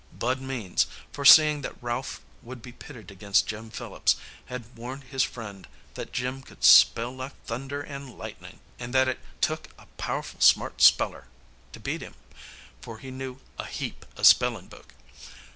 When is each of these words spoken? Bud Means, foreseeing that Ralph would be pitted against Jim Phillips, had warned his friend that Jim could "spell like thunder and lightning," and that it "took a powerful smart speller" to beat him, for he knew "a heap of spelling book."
Bud 0.17 0.41
Means, 0.41 0.87
foreseeing 1.13 1.61
that 1.61 1.75
Ralph 1.79 2.21
would 2.41 2.59
be 2.63 2.71
pitted 2.71 3.11
against 3.11 3.45
Jim 3.45 3.69
Phillips, 3.69 4.15
had 4.47 4.75
warned 4.75 5.03
his 5.03 5.21
friend 5.21 5.67
that 5.93 6.11
Jim 6.11 6.41
could 6.41 6.63
"spell 6.63 7.15
like 7.15 7.35
thunder 7.45 7.81
and 7.83 8.17
lightning," 8.17 8.61
and 8.79 8.95
that 8.95 9.07
it 9.07 9.19
"took 9.41 9.67
a 9.77 9.85
powerful 10.01 10.41
smart 10.41 10.81
speller" 10.81 11.27
to 11.73 11.79
beat 11.79 12.01
him, 12.01 12.15
for 12.81 12.97
he 12.97 13.11
knew 13.11 13.41
"a 13.59 13.67
heap 13.67 14.07
of 14.17 14.25
spelling 14.25 14.65
book." 14.69 14.95